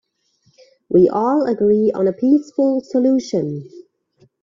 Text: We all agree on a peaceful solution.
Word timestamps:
We 0.89 1.09
all 1.09 1.45
agree 1.45 1.91
on 1.93 2.07
a 2.07 2.11
peaceful 2.13 2.81
solution. 2.83 3.69